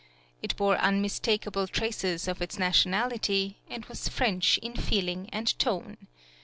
[0.41, 6.07] It bore unmistakable traces of its nationality, and was French in feeling and tone.